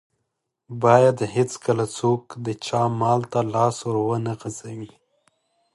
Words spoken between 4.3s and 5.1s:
غزوي.